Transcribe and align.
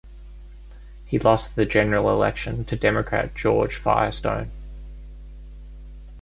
He 1.05 1.19
lost 1.19 1.55
the 1.55 1.63
general 1.63 2.09
election 2.09 2.65
to 2.65 2.75
Democrat 2.75 3.35
George 3.35 3.75
Firestone. 3.77 4.49